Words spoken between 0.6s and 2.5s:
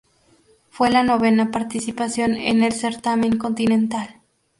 Fue la novena participación